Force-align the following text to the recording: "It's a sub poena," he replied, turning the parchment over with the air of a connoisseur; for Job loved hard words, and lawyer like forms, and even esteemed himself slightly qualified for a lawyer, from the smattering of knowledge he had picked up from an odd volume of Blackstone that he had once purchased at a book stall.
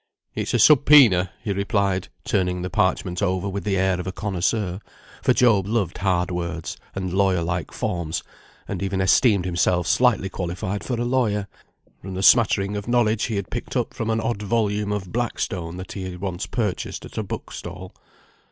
"It's 0.33 0.55
a 0.55 0.57
sub 0.57 0.85
poena," 0.85 1.29
he 1.43 1.53
replied, 1.53 2.07
turning 2.23 2.63
the 2.63 2.71
parchment 2.71 3.21
over 3.21 3.47
with 3.47 3.63
the 3.63 3.77
air 3.77 3.99
of 3.99 4.07
a 4.07 4.11
connoisseur; 4.11 4.79
for 5.21 5.31
Job 5.31 5.67
loved 5.67 5.99
hard 5.99 6.31
words, 6.31 6.75
and 6.95 7.13
lawyer 7.13 7.43
like 7.43 7.71
forms, 7.71 8.23
and 8.67 8.81
even 8.81 8.99
esteemed 8.99 9.45
himself 9.45 9.85
slightly 9.85 10.27
qualified 10.27 10.83
for 10.83 10.99
a 10.99 11.05
lawyer, 11.05 11.47
from 12.01 12.15
the 12.15 12.23
smattering 12.23 12.75
of 12.75 12.87
knowledge 12.87 13.25
he 13.25 13.35
had 13.35 13.51
picked 13.51 13.77
up 13.77 13.93
from 13.93 14.09
an 14.09 14.19
odd 14.19 14.41
volume 14.41 14.91
of 14.91 15.11
Blackstone 15.11 15.77
that 15.77 15.91
he 15.91 16.01
had 16.05 16.19
once 16.19 16.47
purchased 16.47 17.05
at 17.05 17.19
a 17.19 17.21
book 17.21 17.51
stall. 17.51 17.93